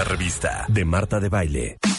[0.00, 1.89] Una revista de Marta de Baile.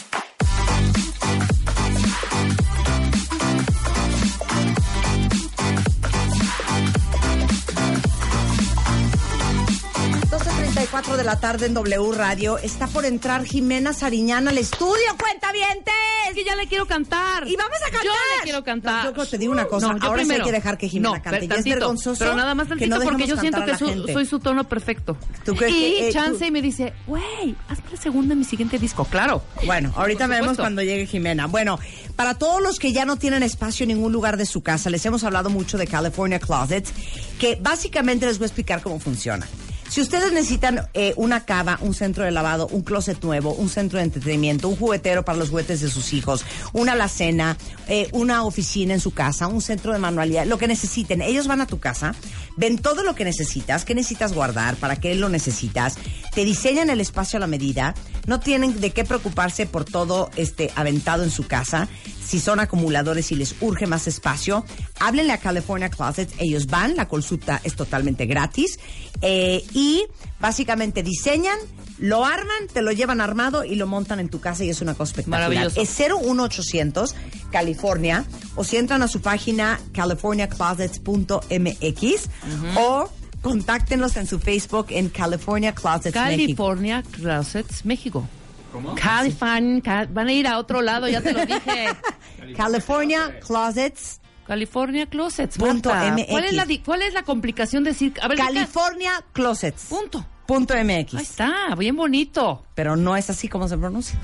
[10.92, 12.58] Cuatro de la tarde en W Radio.
[12.58, 15.02] Está por entrar Jimena Sariñana al estudio.
[15.18, 15.92] ¡Cuenta vientes!
[16.28, 17.48] Es que ya le quiero cantar.
[17.48, 18.04] Y vamos a cantar.
[18.04, 18.98] Yo le quiero cantar.
[19.04, 19.88] No, yo creo que te digo una cosa.
[19.88, 20.44] No, yo Ahora sí hay primero.
[20.44, 21.30] que dejar que Jimena No, cante.
[21.30, 22.18] pero Ya es tantito, vergonzoso.
[22.18, 25.16] Pero nada más que tantito no porque yo siento que su- soy su tono perfecto.
[25.44, 28.44] ¿Tú crees y que, eh, Chance tú- me dice, güey, hazme la segunda en mi
[28.44, 29.04] siguiente disco.
[29.06, 29.42] Claro.
[29.64, 31.46] Bueno, ahorita veremos cuando llegue Jimena.
[31.46, 31.78] Bueno,
[32.16, 35.04] para todos los que ya no tienen espacio en ningún lugar de su casa, les
[35.06, 36.92] hemos hablado mucho de California Closets,
[37.38, 39.48] que básicamente les voy a explicar cómo funciona.
[39.88, 43.98] Si ustedes necesitan eh, una cava, un centro de lavado, un closet nuevo, un centro
[43.98, 48.94] de entretenimiento, un juguetero para los juguetes de sus hijos, una alacena, eh, una oficina
[48.94, 52.14] en su casa, un centro de manualidad, lo que necesiten, ellos van a tu casa,
[52.56, 55.96] ven todo lo que necesitas, qué necesitas guardar, para qué lo necesitas,
[56.34, 57.94] te diseñan el espacio a la medida,
[58.26, 61.88] no tienen de qué preocuparse por todo este aventado en su casa.
[62.26, 64.64] Si son acumuladores y les urge más espacio,
[65.00, 66.32] háblenle a California Closet.
[66.38, 68.78] Ellos van, la consulta es totalmente gratis.
[69.20, 70.04] eh, y
[70.40, 71.58] básicamente diseñan,
[71.98, 74.94] lo arman, te lo llevan armado y lo montan en tu casa y es una
[74.94, 75.50] cosa espectacular.
[75.50, 75.80] Maravilloso.
[75.80, 77.14] Es 01800
[77.52, 78.24] California
[78.56, 82.28] o si entran a su página californiaclosets.mx
[82.76, 83.08] o
[83.40, 86.64] contáctenlos en su Facebook en California Closets México.
[86.64, 88.26] California Closets, México.
[88.72, 88.94] ¿Cómo?
[88.94, 91.88] California, ca- van a ir a otro lado, ya te lo dije.
[92.56, 95.56] California Closets California Closets.
[95.56, 95.94] Punto.
[95.94, 96.26] MX.
[96.28, 98.12] ¿Cuál es, la, di- ¿Cuál es la complicación de decir?
[98.20, 99.84] A ver, California Closets.
[99.84, 100.26] Punto.
[100.46, 101.14] Punto Ahí MX.
[101.14, 102.64] está, bien bonito.
[102.74, 104.18] Pero no es así como se pronuncia.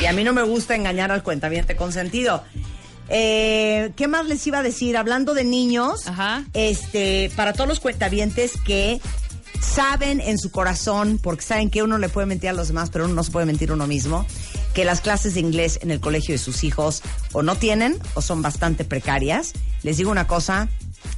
[0.00, 2.44] Y a mí no me gusta engañar al cuentaviente consentido.
[3.08, 4.96] Eh, ¿Qué más les iba a decir?
[4.96, 6.44] Hablando de niños, Ajá.
[6.52, 9.00] este, para todos los cuentavientes que
[9.62, 13.06] saben en su corazón, porque saben que uno le puede mentir a los demás, pero
[13.06, 14.26] uno no se puede mentir a uno mismo,
[14.74, 17.02] que las clases de inglés en el colegio de sus hijos
[17.32, 19.52] o no tienen o son bastante precarias.
[19.82, 20.68] Les digo una cosa,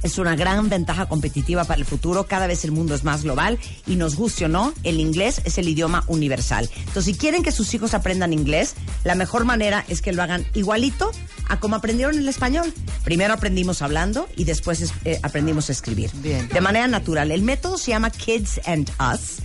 [0.03, 2.25] es una gran ventaja competitiva para el futuro.
[2.27, 3.57] Cada vez el mundo es más global
[3.87, 6.69] y nos guste o no, el inglés es el idioma universal.
[6.77, 10.45] Entonces, si quieren que sus hijos aprendan inglés, la mejor manera es que lo hagan
[10.53, 11.11] igualito
[11.49, 12.73] a como aprendieron el español.
[13.03, 16.11] Primero aprendimos hablando y después es- eh, aprendimos a escribir.
[16.15, 16.47] Bien.
[16.49, 17.31] De manera natural.
[17.31, 19.37] El método se llama Kids and Us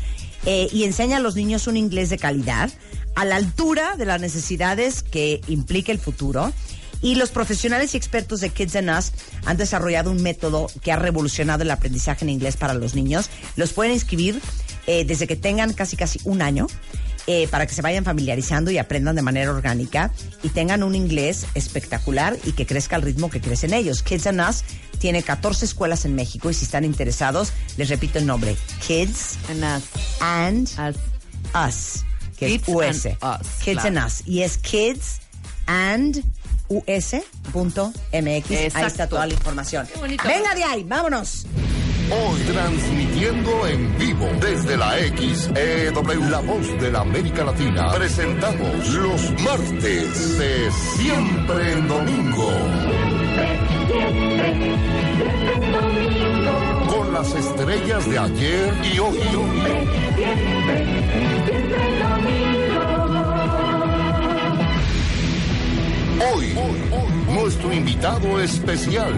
[0.47, 2.71] eh, y enseña a los niños un inglés de calidad
[3.17, 6.53] a la altura de las necesidades que implica el futuro.
[7.03, 9.13] Y los profesionales y expertos de Kids and Us
[9.47, 13.31] han desarrollado un método que ha revolucionado el aprendizaje en inglés para los niños.
[13.57, 14.41] Los pueden inscribir
[14.87, 16.67] eh, desde que tengan casi casi un año
[17.27, 20.11] eh, para que se vayan familiarizando y aprendan de manera orgánica
[20.43, 24.03] y tengan un inglés espectacular y que crezca al ritmo que crecen ellos.
[24.03, 24.65] Kids and Us
[24.99, 28.57] tiene 14 escuelas en México y si están interesados, les repito el nombre,
[28.87, 29.85] Kids And us.
[30.21, 30.97] and Us.
[31.55, 32.05] Us,
[32.37, 33.07] que Kids es US.
[33.07, 33.89] and Us, Kids claro.
[33.89, 34.23] and Us.
[34.27, 35.21] Y es Kids
[35.67, 36.23] and
[36.71, 38.75] us.mx.
[38.75, 39.87] Ahí está toda la información.
[39.93, 40.25] Qué bonito.
[40.27, 41.45] Venga de ahí, vámonos.
[42.11, 49.31] Hoy transmitiendo en vivo desde la XEW, la voz de la América Latina, presentamos los
[49.43, 52.51] martes de Siempre en Domingo.
[56.89, 59.19] Con las estrellas de ayer y hoy.
[59.19, 59.61] Hoy,
[67.41, 69.13] nuestro invitado especial,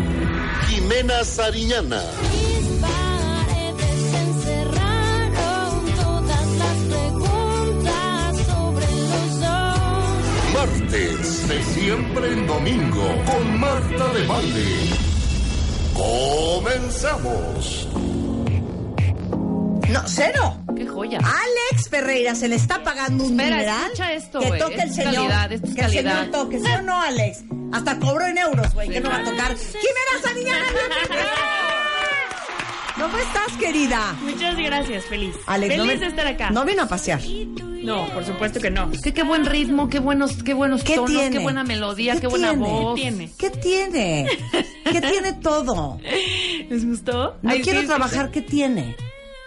[0.68, 2.00] Jimena Sariñana.
[2.22, 10.52] Mis paredes encerraron todas las preguntas sobre los dos.
[10.54, 14.76] Martes de siempre en domingo con Marta de Valle.
[15.94, 17.88] Comenzamos.
[19.88, 20.56] No, cero.
[20.76, 21.18] Qué joya.
[21.18, 23.84] Alex Ferreira se le está pagando un Espera, mineral.
[23.92, 25.14] escucha esto, que toque el señor.
[25.14, 26.20] calidad, esto es que el calidad.
[26.22, 27.44] señor toque, ¿sí o no, Alex?
[27.72, 29.56] Hasta cobró en euros, güey, que no va a tocar.
[29.56, 30.66] ¡Jimena Sariñana!
[33.00, 34.14] ¿Cómo estás, querida?
[34.20, 35.34] Muchas gracias, feliz.
[35.46, 36.50] Alex, feliz no ven- de estar acá.
[36.50, 37.20] No vino a pasear.
[37.82, 38.90] No, por supuesto que no.
[39.02, 41.36] Qué, qué buen ritmo, qué buenos, qué buenos ¿Qué tonos, tiene?
[41.38, 42.62] qué buena melodía, qué, buena tiene?
[42.68, 42.94] voz.
[42.94, 43.30] tiene?
[43.36, 44.28] ¿Qué tiene?
[44.84, 45.98] ¿Qué tiene todo?
[46.68, 47.38] ¿Les gustó?
[47.42, 48.94] No Ay, quiero sí, trabajar, ¿qué tiene?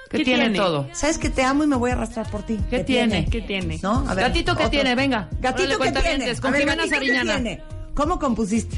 [0.09, 0.57] ¿Qué, ¿Qué tiene, tiene?
[0.57, 0.89] todo?
[0.91, 2.59] ¿Sabes que te amo y me voy a arrastrar por ti?
[2.69, 3.25] ¿Qué tiene?
[3.29, 3.79] ¿Qué tiene?
[3.81, 4.03] ¿No?
[4.07, 4.69] A ver, Gatito, ¿qué otro.
[4.71, 4.95] tiene?
[4.95, 5.29] Venga.
[5.39, 6.41] Gatito, Órale, ¿qué cuentavientes, tiene?
[6.41, 7.33] Con A ver, Jimena gatito, ¿qué Sariñana.
[7.35, 7.61] tiene?
[7.95, 8.77] ¿Cómo compusiste?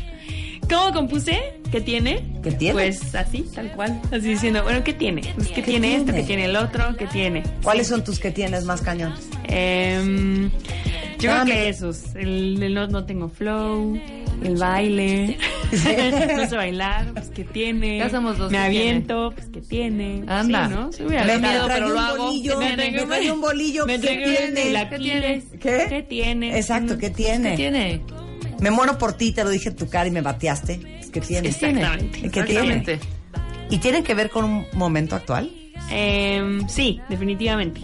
[0.70, 1.54] ¿Cómo compuse?
[1.72, 2.24] ¿Qué tiene?
[2.44, 2.74] ¿Qué tiene?
[2.74, 4.02] Pues así, tal cual.
[4.12, 5.22] Así diciendo, bueno, ¿qué tiene?
[5.36, 6.06] Pues, ¿Qué, ¿Qué tiene, esto?
[6.06, 6.20] tiene?
[6.22, 6.96] ¿Qué tiene el otro?
[6.98, 7.44] ¿Qué tiene?
[7.64, 9.14] ¿Cuáles son tus que tienes más cañón?
[9.46, 10.50] Em,
[11.20, 11.52] yo Dame.
[11.52, 12.16] creo que esos.
[12.16, 14.00] El, el no, no tengo flow,
[14.44, 15.38] el baile.
[16.38, 17.98] no sé bailar, pues ¿qué tiene?
[17.98, 20.24] Ya somos dos, Me ¿qué aviento, pues ¿qué tiene?
[20.28, 20.68] Anda.
[20.68, 20.92] Sí, ¿no?
[20.92, 21.52] Sí, Me aventar.
[21.52, 22.24] miedo, pero un lo hago.
[22.26, 24.88] bolillo, Me me un bolillo, Me ¿qué tiene?
[24.90, 25.44] ¿Qué tiene?
[25.60, 25.86] ¿Qué?
[25.90, 26.58] ¿Qué tiene?
[26.58, 28.02] Exacto, ¿qué ¿Qué tiene?
[28.60, 30.80] Me muero por ti, te lo dije en tu cara y me bateaste.
[31.12, 31.50] ¿Qué tiene?
[31.50, 31.80] ¿Qué tiene?
[31.82, 32.22] Exactamente.
[32.22, 32.74] ¿Qué tiene?
[32.78, 33.00] Exactamente.
[33.70, 35.52] ¿Y tiene que ver con un momento actual?
[35.90, 37.82] Em, sí, definitivamente.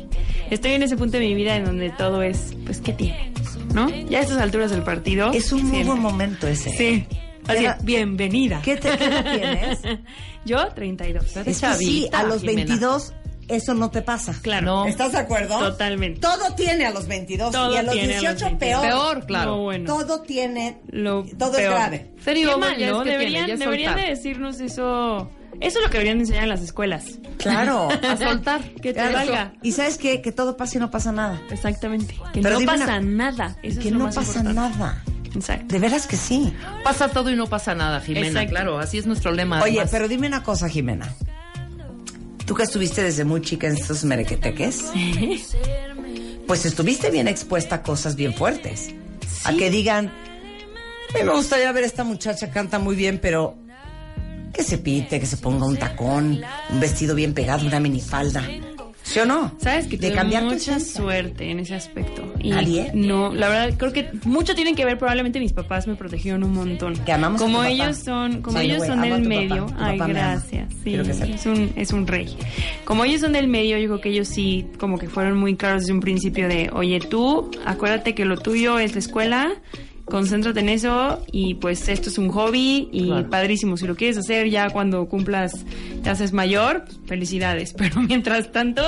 [0.50, 3.32] Estoy en ese punto de mi vida en donde todo es, pues, ¿qué tiene?
[3.74, 3.90] ¿No?
[3.90, 5.32] Ya a estas alturas del partido.
[5.32, 6.70] Es un muy buen momento ese.
[6.78, 7.06] Sí.
[7.48, 8.62] Así, Era- bienvenida.
[8.64, 9.80] ¿Qué, te, qué tienes?
[10.46, 11.38] Yo, 32.
[11.46, 12.66] Es que sí, a los Jimena.
[12.66, 13.14] 22
[13.48, 14.34] eso no te pasa.
[14.42, 14.66] Claro.
[14.66, 14.86] No.
[14.88, 15.60] ¿Estás de acuerdo?
[15.60, 16.20] Totalmente.
[16.20, 18.60] Todo tiene a los 22 Todo y a los tiene a los 18 22.
[18.60, 18.82] peor.
[18.82, 19.52] Peor, claro.
[19.58, 19.86] No, bueno.
[19.86, 21.74] Todo tiene, Lo todo es peor.
[21.74, 22.12] grave.
[22.24, 25.30] Serio, Qué mal, es Deberían, tiene, es deberían de decirnos eso.
[25.62, 27.20] Eso es lo que deberían de enseñar en las escuelas.
[27.38, 27.88] Claro.
[28.04, 28.62] A soltar.
[28.82, 29.14] Que te Claro.
[29.14, 29.54] valga.
[29.62, 30.22] Y sabes qué?
[30.22, 31.40] Que todo pasa y no pasa nada.
[31.52, 32.16] Exactamente.
[32.34, 33.56] Que Pero no pasa una- nada.
[33.62, 34.78] Eso que es lo no más pasa importante.
[34.78, 35.04] nada.
[35.36, 35.66] Exacto.
[35.74, 36.54] De veras que sí.
[36.84, 38.28] Pasa todo y no pasa nada, Jimena.
[38.28, 38.50] Exacto.
[38.52, 39.62] Claro, así es nuestro lema.
[39.64, 39.90] Oye, además.
[39.92, 41.12] pero dime una cosa, Jimena.
[42.46, 44.86] Tú que estuviste desde muy chica en estos merequeteques,
[46.46, 48.90] pues estuviste bien expuesta a cosas bien fuertes.
[49.46, 53.56] A que digan, "A mí me gustaría ver a esta muchacha canta muy bien, pero
[54.54, 58.48] que se pite, que se ponga un tacón, un vestido bien pegado, una minifalda.
[59.14, 59.52] ¿Sí o no?
[59.60, 62.24] Sabes que de cambiar mucha suerte en ese aspecto.
[62.40, 62.90] Y ¿Nadie?
[62.96, 64.98] No, la verdad creo que mucho tienen que ver.
[64.98, 66.96] Probablemente mis papás me protegieron un montón.
[66.96, 67.70] Que amamos a como papá.
[67.70, 69.28] ellos son, como Sí, ellos son a del papá.
[69.28, 69.66] medio.
[69.78, 70.74] Ay, gracias.
[70.84, 72.36] Sí, es un es un rey.
[72.86, 75.84] Como ellos son del medio, yo creo que ellos sí como que fueron muy claros
[75.84, 79.52] desde un principio de, oye tú, acuérdate que lo tuyo es la escuela.
[80.06, 83.30] Concéntrate en eso y pues esto es un hobby y Claro.
[83.30, 83.78] padrísimo.
[83.78, 85.66] Si lo quieres hacer ya cuando cumplas,
[86.04, 87.74] te haces mayor, pues, felicidades.
[87.78, 88.82] Pero mientras tanto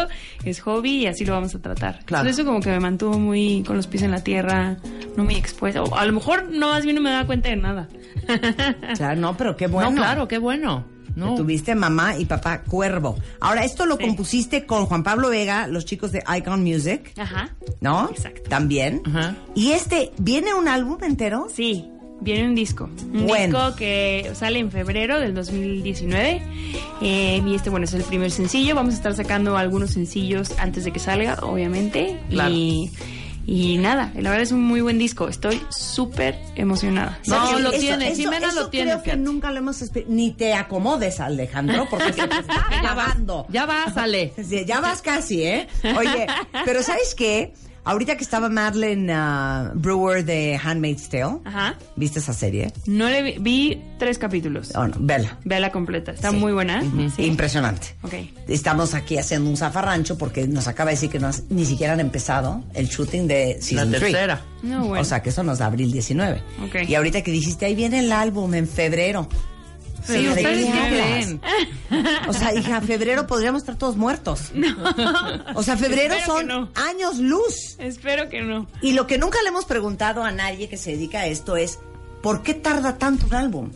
[0.43, 2.03] es hobby y así lo vamos a tratar.
[2.05, 2.23] Claro.
[2.23, 4.77] Entonces eso como que me mantuvo muy con los pies en la tierra,
[5.15, 5.81] no muy expuesta.
[5.83, 7.87] O a lo mejor no, más bien no me daba cuenta de nada.
[8.97, 9.91] Claro, no, pero qué bueno.
[9.91, 10.85] No, claro, qué bueno.
[11.15, 11.35] No.
[11.35, 13.17] Tuviste mamá y papá cuervo.
[13.39, 14.03] Ahora, esto lo Sí.
[14.05, 17.49] compusiste con Juan Pablo Vega, los chicos de Icon Music, Ajá.
[17.81, 18.09] ¿no?
[18.09, 18.49] Exacto.
[18.49, 19.01] También.
[19.05, 19.35] Ajá.
[19.55, 21.47] Y este, ¿viene un álbum entero?
[21.53, 21.89] Sí,
[22.21, 22.89] viene un disco.
[23.13, 23.57] Un Bueno.
[23.59, 26.41] disco que sale en febrero del 2019.
[27.01, 28.75] Eh, y este, bueno, es el primer sencillo.
[28.75, 32.19] Vamos a estar sacando algunos sencillos antes de que salga, obviamente.
[32.29, 32.53] Claro.
[32.53, 32.91] Y,
[33.47, 35.27] y nada, la verdad es un muy buen disco.
[35.27, 37.19] Estoy súper emocionada.
[37.27, 41.19] No, lo tiene, Jimena eso lo tiene, Creo que nunca lo hemos Ni te acomodes,
[41.19, 43.45] Alejandro, porque se te está acabando.
[43.49, 44.33] Ya va, sale.
[44.45, 45.67] Sí, ya vas casi, ¿eh?
[45.97, 46.27] Oye,
[46.65, 47.53] pero ¿sabes qué?
[47.85, 51.75] Ahorita que estaba Madeleine ah, Brewer de Handmaid's Tale, Ajá.
[51.95, 52.73] ¿viste esa serie?
[52.87, 54.71] No le vi, vi tres capítulos.
[54.75, 55.37] Oh, no, vela.
[55.45, 56.11] Vela completa.
[56.11, 56.35] Está Sí.
[56.35, 56.81] muy buena.
[57.15, 57.25] Sí.
[57.25, 57.95] Impresionante.
[58.01, 58.13] Ok.
[58.47, 61.93] Estamos aquí haciendo un zafarrancho porque nos acaba de decir que no has- ni siquiera
[61.93, 64.11] han empezado el shooting de Season La 3.
[64.11, 64.41] tercera.
[64.63, 65.01] No, bueno.
[65.01, 66.41] O sea, que eso nos da abril 19.
[66.65, 66.87] Ok.
[66.89, 69.27] Y ahorita que dijiste, ahí viene el álbum en febrero.
[70.05, 71.41] Sí, ¿de ¿ustedes qué creen?
[72.27, 74.51] O sea, hija, febrero podríamos estar todos muertos.
[75.55, 76.69] O sea, febrero Espero que son no.
[76.75, 77.75] años luz.
[77.79, 78.67] Espero que no.
[78.81, 81.79] Y lo que nunca le hemos preguntado a nadie que se dedica a esto es,
[82.21, 83.71] ¿por qué tarda tanto un álbum?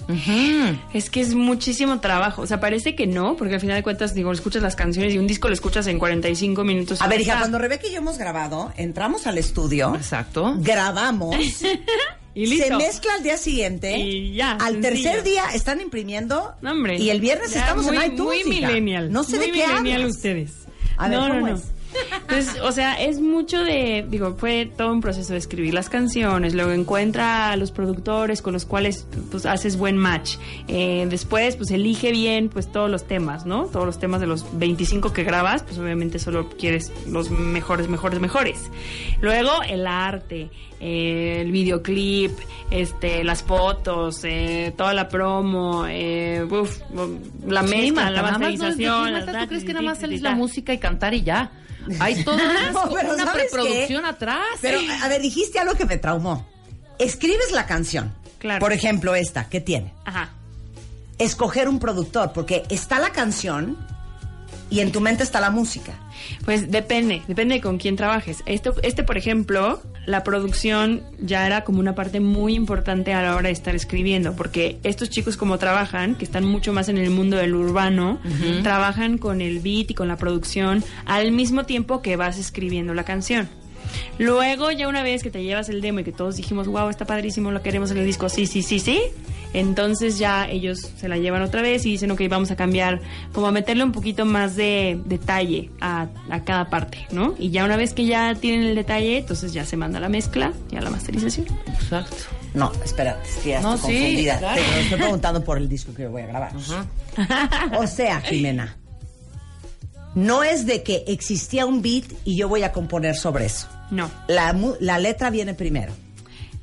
[0.94, 2.42] Es que es muchísimo trabajo.
[2.42, 5.18] O sea, parece que no, porque al final de cuentas, digo, escuchas las canciones y
[5.18, 7.02] un disco lo escuchas en 45 minutos.
[7.02, 10.56] A ver, hija, cuando Rebeca y yo hemos grabado, entramos al estudio, Exacto.
[10.60, 11.36] grabamos,
[12.44, 12.66] Y listo.
[12.68, 14.82] se mezcla al día siguiente, Y ya, al sencillo.
[15.04, 16.98] tercer día están imprimiendo No, hombre.
[16.98, 18.46] y el viernes Ya estamos muy, en iTunes.
[18.46, 18.68] Muy hija.
[18.68, 19.12] millennial.
[19.12, 20.16] No sé muy de qué millennial hablas.
[20.16, 20.54] ustedes.
[20.98, 21.56] A ver, no, ¿cómo no, no.
[21.56, 21.64] es?
[22.22, 26.54] Entonces, o sea, es mucho de, digo, fue todo un proceso de escribir las canciones,
[26.54, 30.36] luego encuentra a los productores con los cuales pues haces buen match.
[30.68, 33.66] Eh, después, pues elige bien pues todos los temas, ¿no?
[33.66, 38.20] Todos los temas de los 25 que grabas, pues obviamente solo quieres los mejores, mejores,
[38.20, 38.60] mejores.
[39.20, 42.32] Luego el arte, eh, el videoclip,
[42.72, 46.80] este, las fotos, eh, toda la promo, eh, uf,
[47.46, 49.12] la Sí, mezcla, la no- masterización.
[49.14, 51.52] Marta, ¿Tú crees que nada más es la música y cantar y ya?
[52.00, 54.10] Hay toda una, No, pero una ¿sabes preproducción qué?
[54.10, 54.46] atrás.
[54.62, 56.46] Pero, a ver, dijiste algo que me traumó.
[57.00, 58.14] Escribes la canción.
[58.38, 58.60] Claro.
[58.60, 59.94] Por ejemplo, esta, ¿qué tiene?
[60.06, 60.30] Ajá.
[61.18, 63.78] Escoger un productor, porque está la canción
[64.70, 65.94] y en tu mente está la música.
[66.46, 68.44] Pues depende, depende con quién trabajes.
[68.46, 73.36] Esto, este, por ejemplo, la producción ya era como una parte muy importante a la
[73.36, 77.12] hora de estar escribiendo, porque estos chicos como trabajan, que están mucho más en el
[77.12, 78.20] mundo del urbano,
[78.64, 83.04] trabajan con el beat y con la producción al mismo tiempo que vas escribiendo la
[83.04, 83.50] canción.
[84.18, 87.06] Luego, ya una vez que te llevas el demo y que todos dijimos, wow, está
[87.06, 89.02] padrísimo, lo queremos en el disco, sí, sí, sí, sí,
[89.54, 93.02] entonces ya ellos se la llevan otra vez y dicen, ok, vamos a cambiar,
[93.34, 97.34] como a meterle un poquito más de detalle a, a cada parte, ¿no?
[97.40, 100.54] Y ya una vez que ya tienen el detalle, entonces ya se manda la mezcla
[100.72, 101.48] y a la masterización.
[101.68, 102.16] Exacto.
[102.54, 104.38] No, espérate, es que ya No, estoy sí, confundida.
[104.40, 104.62] claro.
[104.68, 106.52] Pero estoy preguntando por el disco que voy a grabar.
[107.78, 108.76] O sea, Jimena,
[110.16, 113.68] no es de que existía un beat y yo voy a componer sobre eso.
[113.92, 115.92] No, La, mu- la letra viene primero.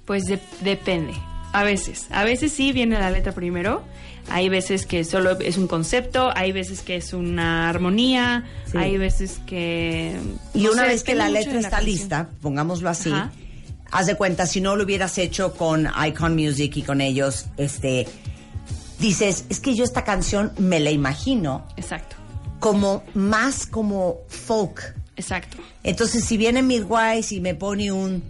[0.05, 1.13] pues de- depende.
[1.53, 3.83] A veces, a veces sí viene la letra primero.
[4.29, 8.77] Hay veces que solo es un concepto, hay veces que es una armonía, Sí.
[8.79, 10.17] hay veces que...
[10.53, 11.95] Y una sé, vez que la letra la está canción.
[11.95, 13.31] lista, pongámoslo así, Ajá.
[13.93, 18.07] haz de cuenta, si no lo hubieras hecho con Icon Music y con ellos, este,
[18.99, 22.17] dices, es que yo esta canción me la imagino Exacto,
[22.59, 24.95] como más como folk.
[25.17, 25.59] Exacto.
[25.83, 28.23] Entonces, si viene Midwise y me pone un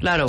[0.00, 0.26] Claro.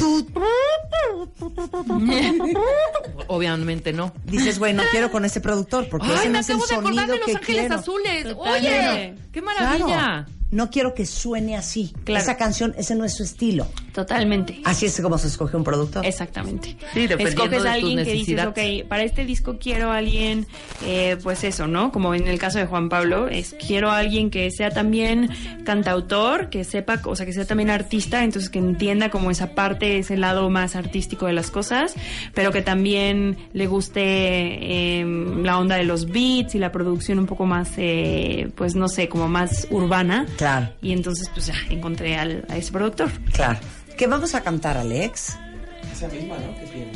[3.27, 4.13] Obviamente no.
[4.25, 6.75] dices, bueno, quiero con ese productor porque Ay, ese me no es el acabo de
[6.75, 7.75] acordar de Los que Ángeles quiero.
[7.75, 8.23] Azules.
[8.23, 8.67] Totalmente.
[8.67, 9.85] Oye, qué maravilla.
[9.85, 10.40] Claro.
[10.51, 11.93] No quiero que suene así.
[12.03, 12.21] Claro.
[12.21, 13.67] Esa canción, ese no es su estilo.
[13.93, 14.61] Totalmente.
[14.63, 16.05] Así es como se escoge un productor.
[16.05, 16.77] Exactamente.
[16.93, 20.47] Sí, Escoges de a tus alguien que dices, ok, para este disco quiero a alguien,
[20.85, 21.91] eh, pues eso, ¿no?
[21.91, 25.29] Como en el caso de Juan Pablo, es quiero a alguien que sea también
[25.65, 29.97] cantautor, que sepa, o sea, que sea también artista, entonces que entienda como esa parte,
[29.99, 31.95] ese lado más artístico de las cosas,
[32.33, 35.05] pero que también le guste eh,
[35.43, 39.09] la onda de los beats y la producción un poco más, eh, pues no sé,
[39.09, 40.25] como más urbana.
[40.41, 40.73] Claro.
[40.81, 43.11] Y entonces, pues ya encontré al- a ese productor.
[43.31, 43.59] Claro.
[43.95, 45.37] ¿Qué vamos a cantar, Alex?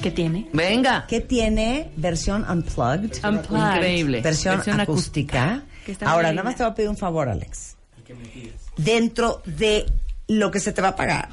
[0.01, 0.49] que tiene?
[0.51, 1.05] Venga.
[1.07, 3.23] ¿Qué tiene versión unplugged?
[3.23, 3.75] Unplugged.
[3.75, 4.21] Increíble.
[4.21, 5.63] Versión, acústica.
[6.01, 7.75] Ahora, nada más te voy a pedir un favor, Alex.
[8.77, 9.85] Dentro de
[10.27, 11.29] lo que se te va a pagar,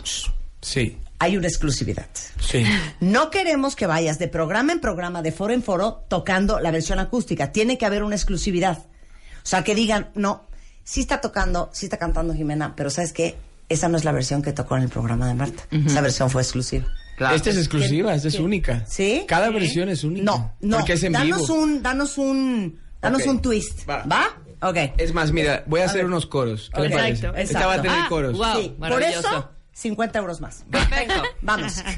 [0.60, 2.06] Sí, hay una exclusividad.
[2.40, 2.62] sí.
[3.00, 6.98] No queremos que vayas de programa en programa, de foro en foro, tocando la versión
[6.98, 7.52] acústica.
[7.52, 8.78] Tiene que haber una exclusividad.
[8.78, 10.46] O sea, que digan, no,
[10.84, 13.36] sí está tocando, sí está cantando Jimena, pero ¿sabes qué?
[13.68, 15.62] Esa no es la versión que tocó en el programa de Marta.
[15.70, 16.84] Esa versión fue exclusiva.
[17.16, 17.36] Claro.
[17.36, 18.84] Esta es exclusiva, esta es única.
[18.86, 19.24] ¿Sí?
[19.28, 20.24] Cada versión es única.
[20.24, 20.78] No, no.
[20.78, 21.54] Porque es en danos vivo.
[21.54, 23.88] un, danos un, danos un twist.
[23.88, 24.02] Va.
[24.04, 24.24] ¿Va?
[24.68, 24.76] Ok.
[24.98, 26.70] Es más, mira, voy a, hacer unos coros.
[26.74, 27.26] ¿Qué le parece?
[27.26, 28.36] Exacto, Esta va a tener Ah, coros.
[28.36, 28.60] wow.
[28.60, 29.28] Sí, por maravilloso.
[29.28, 30.64] eso, 50 euros más.
[30.70, 31.22] Perfecto.
[31.42, 31.82] Vamos.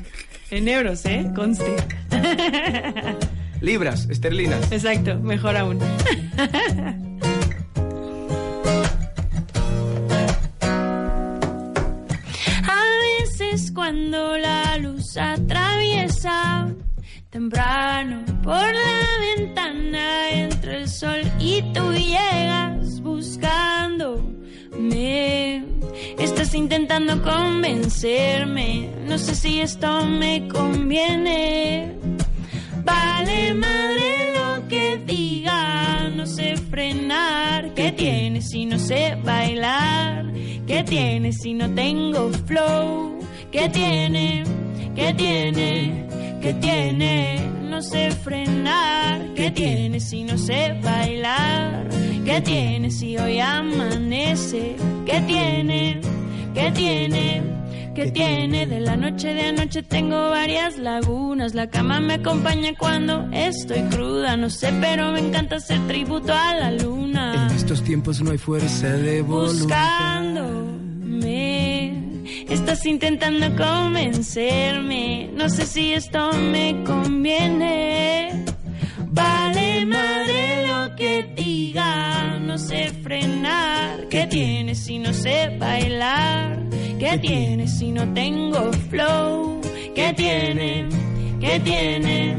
[0.51, 1.29] En euros, ¿eh?
[1.35, 1.75] Conste.
[3.61, 4.71] Libras, esterlinas.
[4.71, 5.81] Exacto, mejor aún.
[13.75, 16.69] cuando la luz atraviesa
[17.29, 24.25] temprano por la ventana entre el sol y tú llegas buscándome.
[26.19, 31.97] Estás intentando convencerme, no sé si esto me conviene.
[32.85, 37.75] Vale madre lo que diga, no sé frenar.
[37.75, 40.33] ¿Qué tiene si no sé bailar?
[40.67, 43.24] ¿Qué tiene si no tengo flow?
[43.55, 44.43] ¿Qué tiene?
[44.97, 46.09] ¿Qué tiene?
[46.43, 47.49] ¿Qué tiene?
[47.63, 49.33] No sé frenar.
[49.37, 51.89] ¿Qué tiene si no sé bailar?
[52.25, 54.75] ¿Qué tiene si hoy amanece?
[55.07, 56.01] ¿Qué tiene?
[56.53, 57.43] ¿Qué tiene?
[57.95, 58.67] ¿Qué tiene?
[58.67, 61.55] De la noche de anoche tengo varias lagunas.
[61.55, 64.37] La cama me acompaña cuando estoy cruda.
[64.37, 67.47] No sé, pero me encanta hacer tributo a la luna.
[67.51, 70.24] En estos tiempos no hay fuerza de voluntad.
[72.49, 75.31] Estás intentando convencerme.
[75.35, 78.45] No sé si esto me conviene.
[79.11, 82.39] Vale madre lo lo que diga.
[82.41, 84.09] No sé frenar.
[84.09, 86.59] ¿Qué tiene si no sé bailar?
[86.99, 89.61] ¿Qué tiene si no tengo flow?
[89.95, 90.89] ¿Qué tiene?
[91.41, 92.37] ¿Qué tiene?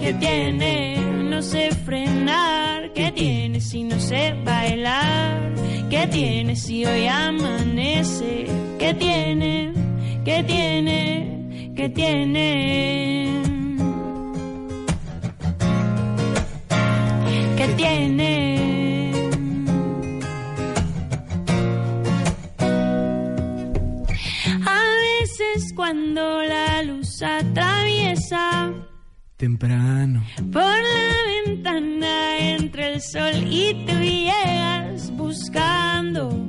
[0.00, 1.11] ¿Qué tiene?
[1.32, 2.92] No sé frenar.
[2.92, 5.54] ¿Qué tiene si no sé bailar?
[5.88, 8.46] ¿Qué tiene si hoy amanece?
[8.78, 9.72] ¿Qué tiene?
[10.26, 11.72] ¿Qué tiene?
[11.74, 13.42] ¿Qué tiene?
[17.56, 19.12] ¿Qué tiene?
[24.66, 28.70] A veces cuando la luz atraviesa
[29.38, 30.22] Temprano.
[30.52, 31.21] por la
[31.62, 36.42] ventana entre el sol y tú llegas buscándome.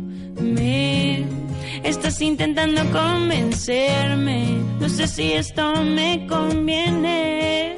[1.83, 4.57] Estás intentando convencerme.
[4.79, 7.75] No sé si esto me conviene.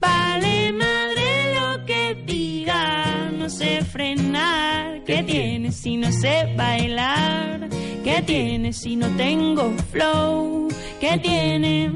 [0.00, 3.30] Vale madre lo que diga.
[3.38, 5.04] No sé frenar.
[5.04, 7.68] ¿Qué tiene si no sé bailar?
[8.04, 10.68] ¿Qué tiene si no tengo flow?
[11.00, 11.92] ¿Qué tiene?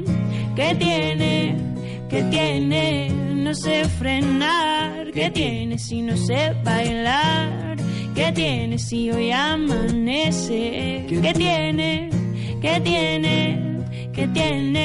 [0.55, 1.57] ¿Qué tiene?
[2.09, 3.22] ¿Qué tiene?
[3.43, 5.11] No sé frenar.
[5.11, 7.75] ¿Qué tiene si no sé bailar?
[8.15, 11.05] ¿Qué tiene si hoy amanece?
[11.09, 12.09] ¿Qué tiene?
[12.61, 13.83] ¿Qué tiene?
[14.13, 14.79] ¿Qué tiene?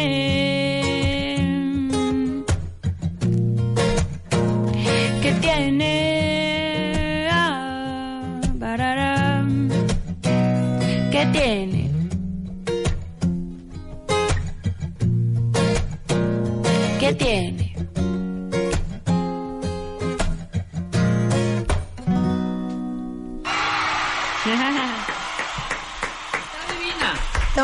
[5.23, 7.29] ¿Qué tiene?
[7.31, 8.41] Ah.
[11.13, 11.91] ¿Qué tiene?
[16.99, 17.68] ¿Qué tiene?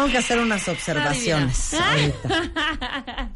[0.04, 3.30] Tengo que hacer unas observaciones ahorita.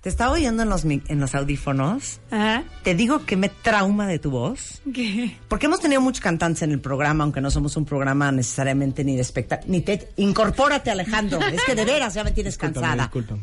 [0.00, 2.20] Te estaba oyendo en los, en los audífonos.
[2.30, 2.62] Ajá.
[2.84, 4.80] Te digo que me trauma de tu voz.
[4.94, 5.36] ¿Qué?
[5.48, 9.16] Porque hemos tenido muchos cantantes en el programa, aunque no somos un programa necesariamente ni
[9.16, 9.68] de espectáculo.
[9.72, 10.08] Ni te.
[10.16, 11.40] Incorpórate, Alejandro.
[11.40, 13.02] Es que de veras ya me tienes Discúlpame, cansada.
[13.04, 13.40] discúlpame.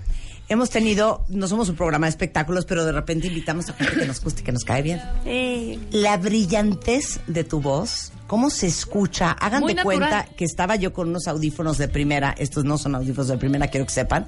[0.48, 4.06] Hemos tenido, no somos un programa de espectáculos, pero de repente invitamos a gente que
[4.06, 5.02] nos guste y que nos cae bien.
[5.26, 9.30] Eh, La brillantez de tu voz, cómo se escucha.
[9.30, 13.28] Hagan de cuenta que estaba yo con unos audífonos de primera, estos no son audífonos
[13.28, 14.26] de primera, quiero que sepan,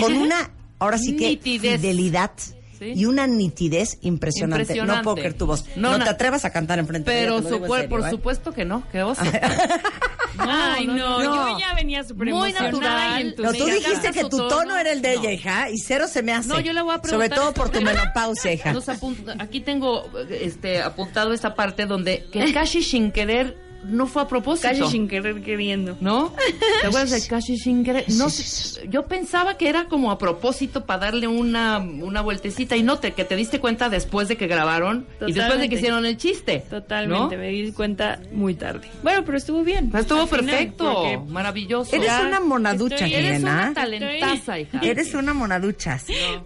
[0.00, 1.78] con una, ahora sí que, Nitidez.
[1.78, 2.30] fidelidad.
[2.78, 2.92] Sí.
[2.94, 4.62] Y una nitidez impresionante.
[4.62, 4.96] Impresionante.
[4.96, 5.66] No puedo creer tu voz.
[5.76, 8.10] No, No, te atrevas a cantar enfrente de ella, Pero su serio, por ¿eh?
[8.10, 9.20] supuesto que no, qué oso.
[10.38, 13.34] Ay, no, yo ya venía súper Muy emocionada natural.
[13.38, 15.30] No, tú dijiste que tu tono, era el de ella, No.
[15.30, 16.48] hija, y cero se me hace.
[16.48, 17.60] No, yo le voy a Sobre preguntar todo esto.
[17.62, 18.74] por tu menopausia, hija.
[19.38, 24.68] Aquí tengo este apuntado esta parte donde que casi sin querer no fue a propósito.
[24.68, 25.96] casi sin querer queriendo.
[26.00, 26.32] ¿No?
[26.80, 28.04] ¿Te acuerdas del casi sin querer?
[28.08, 32.82] No, sé, yo pensaba que era como a propósito para darle una, una vueltecita y
[32.82, 36.04] no te, que te diste cuenta después de que grabaron y después de que hicieron
[36.06, 36.64] el chiste.
[36.68, 37.42] Totalmente, ¿no?
[37.42, 38.88] me di cuenta muy tarde.
[39.02, 39.90] Bueno, pero estuvo bien.
[39.94, 41.94] Estuvo Al final, perfecto, porque maravilloso.
[41.94, 44.80] Eres una monaducha, estoy- Eres una talentaza, hija.
[44.82, 46.00] Eres una monaducha.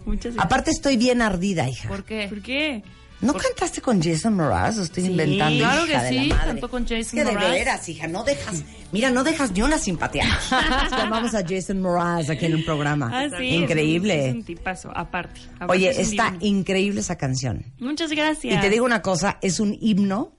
[0.04, 0.44] Muchas gracias.
[0.44, 1.88] Aparte estoy bien ardida, hija.
[1.88, 2.26] ¿Por qué?
[2.28, 2.82] ¿Por qué?
[3.20, 4.78] ¿No cantaste con Jason Mraz?
[4.78, 7.50] ¿O estoy Sí, inventando, claro hija que sí, cantó con Jason Es que de Mraz.
[7.50, 8.62] veras, hija, no dejas...
[8.92, 10.24] Mira, no dejas ni una simpatía.
[10.90, 13.10] Llamamos a Jason Mraz aquí en un programa.
[13.12, 13.44] Ah, sí.
[13.48, 14.14] Increíble.
[14.14, 15.40] Es un, es un tipazo, aparte.
[15.56, 16.46] Aparte Oye, es está divino.
[16.58, 17.64] increíble esa canción.
[17.78, 18.54] Muchas gracias.
[18.56, 20.32] Y te digo una cosa, es un himno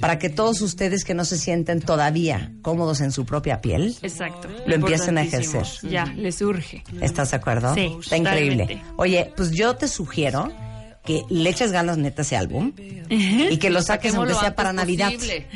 [0.00, 4.48] para que todos ustedes que no se sienten todavía cómodos en su propia piel, Exacto.
[4.66, 5.64] Lo empiecen a ejercer.
[5.90, 6.84] Ya, les urge.
[7.00, 7.74] ¿estás de acuerdo?
[7.74, 8.64] Sí, Está increíble.
[8.64, 8.92] totalmente.
[8.96, 10.52] Oye, pues yo te sugiero
[11.08, 12.72] que le eches ganas neta a ese álbum
[13.08, 15.10] y que lo saques aunque sea para Navidad.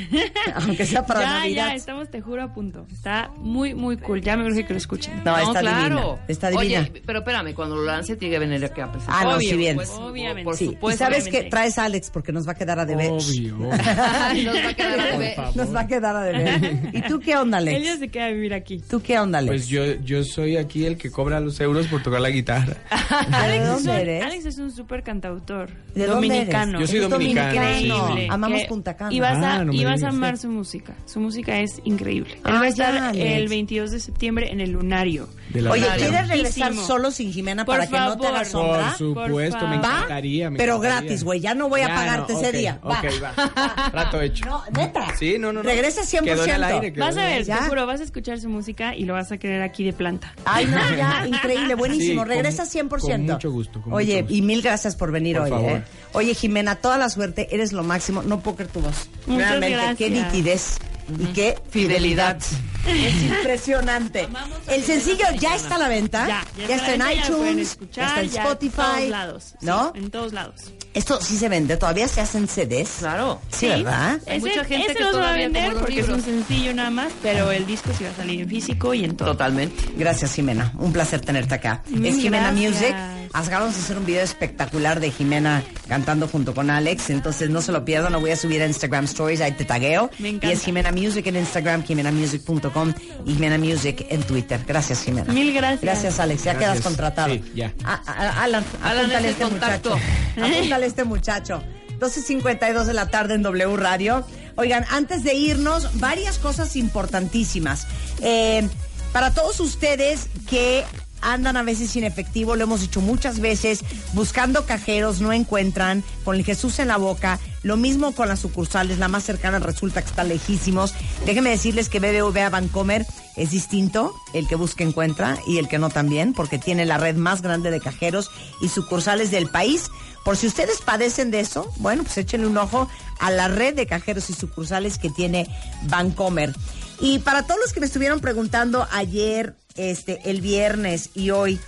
[0.55, 1.67] aunque sea para ya, Navidad.
[1.69, 2.87] ya, estamos, te juro, a punto.
[2.91, 4.23] Está muy, muy cool.
[4.23, 5.23] Ya me urge que lo escuchen.
[5.25, 5.85] No, No, está claro.
[5.97, 6.25] divina.
[6.27, 6.81] Está divina.
[6.81, 9.15] Oye, pero espérame, cuando lo lance tiene que venir aquí a presentar.
[9.19, 9.77] Ah, no, Obvio, sí bien.
[9.77, 10.45] pues, obviamente.
[10.45, 11.05] Por Sí, y supuesto.
[11.05, 13.11] sabes que traes a Alex porque nos va a quedar a deber.
[13.11, 13.57] Obvio.
[13.59, 15.39] Nos va a quedar a deber.
[15.55, 16.91] Nos va a quedar a deber.
[16.95, 17.99] ¿Y tú qué onda, Alex?
[17.99, 18.81] se queda a vivir aquí.
[18.89, 19.51] ¿Tú qué onda, Alex?
[19.53, 22.77] Pues yo, yo soy aquí el que cobra los euros por tocar la guitarra.
[23.29, 24.25] ¿De Alex, es dónde eres?
[24.25, 25.42] Alex es un súper cantautor.
[25.47, 26.79] ¿De dónde dominicano.
[26.79, 26.81] eres?
[26.81, 27.95] Yo soy Es dominicano, Increíble.
[28.23, 28.27] sí.
[28.31, 29.13] Amamos Punta Cana.
[29.13, 30.15] Y vas, a, Ah, no me y vas a digas.
[30.15, 30.95] amar su música.
[31.05, 32.33] Su música es increíble.
[32.35, 35.29] Él Ah, va a estar el 22 de septiembre en el Lunario.
[35.51, 36.07] De la Oye, radio.
[36.09, 38.47] ¿quieres regresar solo sin Jimena Por para que no te haga favor.
[38.47, 38.89] sombra?
[38.89, 38.97] Por
[39.29, 40.51] supuesto, me Por encantaría.
[40.51, 41.01] me Pero encantaría.
[41.03, 41.41] gratis, güey.
[41.41, 42.81] Ya no voy a Ya, pagarte no, ese ok, día.
[42.83, 42.99] Va.
[43.01, 43.91] Ok, va.
[43.91, 44.45] Trato hecho.
[44.47, 45.15] No, neta.
[45.19, 45.69] Sí, no, no, no.
[45.69, 46.25] Regresa 100%.
[46.25, 47.45] Quedó en el aire, quedó Vas a ver, aire.
[47.45, 47.59] Ya.
[47.59, 50.33] te juro, vas a escuchar su música y lo vas a querer aquí de planta.
[50.47, 52.25] Ay, no, ya, increíble, buenísimo.
[52.25, 53.27] Regresa con- 100%.
[53.27, 55.71] con mucho gusto, Oye, y mil gracias por venir Por hoy, favor.
[55.73, 55.85] ¿eh?
[56.15, 58.23] Oye, Jimena, toda la suerte, eres lo máximo.
[58.23, 59.09] No puedo creer tu voz.
[59.27, 60.33] Muchas Realmente, qué gracias.
[60.35, 60.77] nitidez.
[61.19, 62.39] y qué fidelidad.
[62.87, 64.29] Es impresionante.
[64.69, 66.27] El sencillo ya está a la venta.
[66.27, 68.81] Ya, Ya, está en iTunes, escuchar, ya está en ya Spotify.
[68.81, 69.45] En todos lados.
[69.45, 69.93] sí, ¿No?
[69.95, 70.55] en todos lados.
[70.95, 71.77] Esto sí se vende.
[71.77, 72.97] Todavía se hacen CDs.
[72.99, 73.41] Claro.
[73.51, 74.19] Sí, ¿verdad?
[74.27, 76.23] Hay mucha gente ese que no se va a todavía vender los porque es un
[76.23, 79.31] sencillo nada más, pero el disco sí va a salir en físico y en todo.
[79.33, 79.85] Totalmente.
[79.97, 80.73] Gracias, Jimena.
[80.79, 81.83] Un placer tenerte acá.
[81.87, 82.73] Es Jimena gracias.
[82.75, 82.97] Music.
[83.35, 87.11] Acabamos de hacer un video espectacular de Jimena cantando junto con Alex.
[87.11, 88.13] Entonces no se lo pierdan.
[88.13, 89.41] Lo voy a subir a Instagram Stories.
[89.41, 90.11] Ahí te tagueo.
[90.19, 90.53] Me y encanta.
[90.55, 92.93] es Jimena Music en Instagram, jimenamusic.com
[93.25, 94.61] y Jimena Music en Twitter.
[94.67, 95.33] Gracias, Jimena.
[95.33, 95.81] Mil gracias.
[95.81, 96.45] Gracias, Alex.
[96.45, 96.73] Ya Gracias.
[96.73, 97.35] quedas contratado.
[97.35, 97.73] Sí, ya.
[97.85, 99.91] A- Alan, Alan, apúntale este contacto.
[99.97, 100.45] muchacho.
[100.59, 101.63] Apúntale este muchacho.
[102.01, 104.27] 12.52 de la tarde en W Radio.
[104.57, 107.87] Oigan, antes de irnos, varias cosas importantísimas.
[108.21, 108.69] Eh,
[109.13, 110.85] para todos ustedes que
[111.23, 113.81] andan a veces sin efectivo, lo hemos dicho muchas veces,
[114.13, 118.99] buscando cajeros, no encuentran, con el Jesús en la boca, lo mismo con las sucursales,
[118.99, 120.95] la más cercana resulta que está lejísimos.
[121.25, 123.07] Déjenme decirles que BBVA Bancomer
[123.37, 127.17] es distinto, el que busca encuentra y el que no también, porque tiene la red
[127.17, 128.31] más grande de cajeros
[128.61, 129.91] y sucursales del país.
[130.25, 133.87] Por si ustedes padecen de eso, bueno, pues échenle un ojo a la red de
[133.87, 135.49] cajeros y sucursales que tiene
[135.85, 136.53] Bancomer.
[137.01, 141.59] Y para todos los que me estuvieron preguntando ayer, este, el viernes y hoy,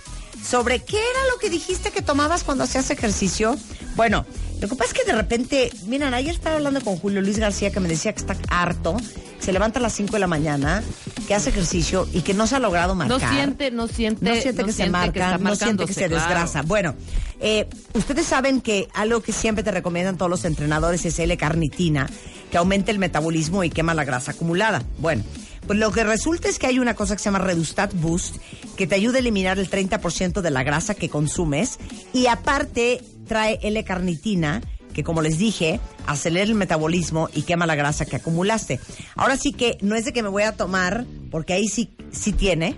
[0.43, 3.57] sobre qué era lo que dijiste que tomabas cuando hacías ejercicio,
[3.95, 4.25] bueno,
[4.61, 7.71] lo que pasa es que de repente, miren, ayer estaba hablando con Julio Luis García
[7.71, 8.97] que me decía que está harto,
[9.39, 10.83] se levanta a las 5 de la mañana,
[11.27, 13.21] que hace ejercicio y que no se ha logrado marcar.
[13.21, 16.15] No siente, no siente, No siente que se marca, no siente que se claro.
[16.15, 16.61] desgrasa.
[16.61, 16.95] Bueno,
[17.39, 22.09] eh, ustedes saben que algo que siempre te recomiendan todos los entrenadores es L-carnitina,
[22.49, 24.83] que aumenta el metabolismo y quema la grasa acumulada.
[24.99, 25.23] Bueno,
[25.67, 28.37] pues lo que resulta es que hay una cosa que se llama Redustat Boost,
[28.75, 31.79] que te ayuda a eliminar el 30% de la grasa que consumes
[32.13, 34.61] y aparte trae L-carnitina,
[34.93, 38.79] que como les dije, acelera el metabolismo y quema la grasa que acumulaste.
[39.15, 42.31] Ahora sí que no es de que me voy a tomar, porque ahí sí, sí
[42.31, 42.77] tiene,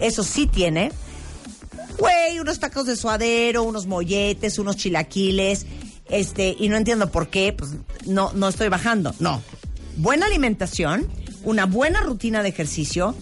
[0.00, 0.92] eso sí tiene,
[1.98, 5.66] güey, unos tacos de suadero, unos molletes, unos chilaquiles,
[6.08, 7.70] este, y no entiendo por qué, pues
[8.06, 9.14] no, no estoy bajando.
[9.20, 9.42] No.
[9.96, 11.08] Buena alimentación,
[11.44, 13.14] una buena rutina de ejercicio.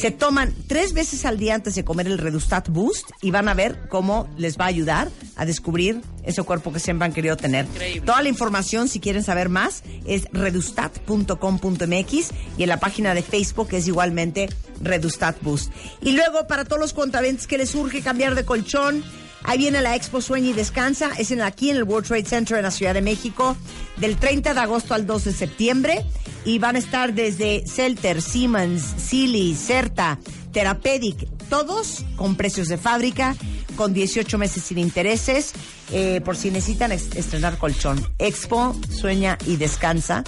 [0.00, 3.54] Se toman tres veces al día antes de comer el Redustat Boost y van a
[3.54, 7.66] ver cómo les va a ayudar a descubrir ese cuerpo que siempre han querido tener.
[8.04, 13.68] Toda la información, si quieren saber más, es redustat.com.mx y en la página de Facebook
[13.72, 14.48] es igualmente
[14.82, 15.72] Redustat Boost.
[16.02, 19.04] Y luego, para todos los contraventes que les urge cambiar de colchón,
[19.42, 22.58] Ahí viene la Expo Sueña y Descansa, es en, aquí en el World Trade Center
[22.58, 23.56] en la Ciudad de México,
[23.96, 26.04] del 30 de agosto al 2 de septiembre.
[26.44, 30.18] Y van a estar desde Celter, Siemens, Silly, Certa,
[30.52, 33.36] Therapeutic, todos con precios de fábrica,
[33.76, 35.52] con 18 meses sin intereses,
[35.92, 38.04] eh, por si necesitan estrenar colchón.
[38.18, 40.24] Expo Sueña y Descansa.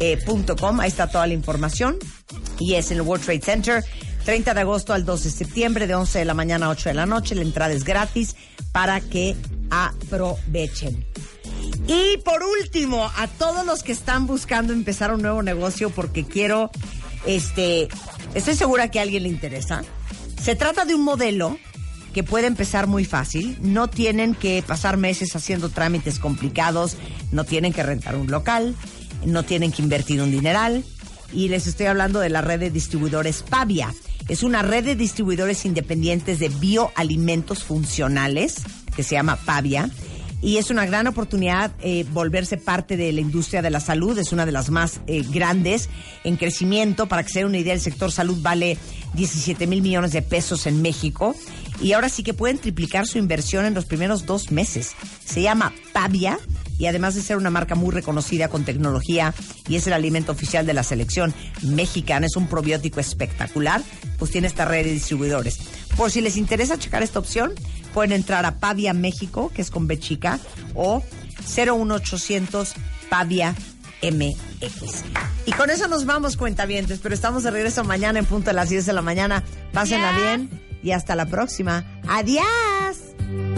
[0.00, 1.96] eh, punto com, ahí está toda la información.
[2.60, 3.84] Y es en el World Trade Center.
[4.24, 6.94] 30 de agosto al 2 de septiembre, de 11 de la mañana a 8 de
[6.94, 7.34] la noche.
[7.34, 8.36] La entrada es gratis
[8.72, 9.34] para que
[9.70, 11.07] aprovechen.
[11.88, 16.70] Y por último, a todos los que están buscando empezar un nuevo negocio porque quiero,
[17.26, 17.88] este,
[18.34, 19.82] estoy segura que a alguien le interesa.
[20.40, 21.58] Se trata de un modelo
[22.12, 23.56] que puede empezar muy fácil.
[23.62, 26.98] No tienen que pasar meses haciendo trámites complicados,
[27.32, 28.76] no tienen que rentar un local,
[29.24, 30.84] no tienen que invertir un dineral.
[31.32, 33.94] Y les estoy hablando de la red de distribuidores Pavia.
[34.28, 38.56] Es una red de distribuidores independientes de bioalimentos funcionales
[38.94, 39.88] que se llama Pavia
[40.40, 44.32] y es una gran oportunidad eh, volverse parte de la industria de la salud, es
[44.32, 45.88] una de las más eh, grandes
[46.24, 47.06] en crecimiento.
[47.06, 48.78] Para que se una idea, el sector salud vale
[49.14, 51.34] 17 mil millones de pesos en México
[51.80, 54.92] y ahora sí que pueden triplicar su inversión en los primeros dos meses.
[55.24, 56.38] Se llama Pavia
[56.78, 59.34] y además de ser una marca muy reconocida con tecnología
[59.68, 63.82] y es el alimento oficial de la selección mexicana, es un probiótico espectacular,
[64.18, 65.58] pues tiene esta red de distribuidores.
[65.98, 67.52] Por si les interesa checar esta opción,
[67.92, 70.38] pueden entrar a Pavia México, que es con B chica,
[70.74, 71.02] o
[71.56, 72.74] 01800
[73.10, 73.56] Pavia
[74.00, 75.02] MX.
[75.44, 78.68] Y con eso nos vamos, cuentavientes, pero estamos de regreso mañana en punto de las
[78.68, 79.42] 10 de la mañana.
[79.72, 80.48] Pásenla bien
[80.84, 81.84] y hasta la próxima.
[82.06, 83.57] ¡Adiós!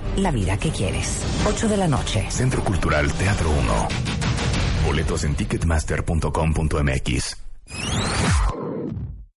[0.17, 1.21] la vida que quieres.
[1.45, 2.25] 8 de la noche.
[2.29, 3.87] Centro Cultural Teatro 1.
[4.85, 7.50] Boletos en ticketmaster.com.mx.